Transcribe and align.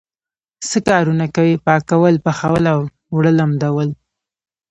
څه 0.69 0.77
کارونه 0.89 1.25
کوئ؟ 1.35 1.53
پاکول، 1.65 2.15
پخول 2.25 2.63
او 2.73 2.79
اوړه 3.11 3.31
لمدول 3.39 3.89